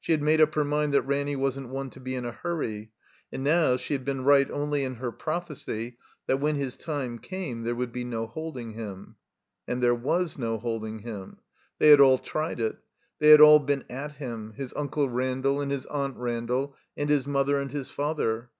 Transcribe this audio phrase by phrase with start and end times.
[0.00, 2.92] She had made up her mind that Ranny wasn't one to be in a hurry;
[3.32, 5.96] and now she had been right only in her prophecy
[6.28, 9.16] that when his time came there would be no holding him.
[9.66, 11.38] And there was no holding him.
[11.80, 12.76] They had all tried it.
[13.18, 17.26] They had all been at him; his Unde Randall and his Aunt Randall, and his
[17.26, 18.50] mother and his father.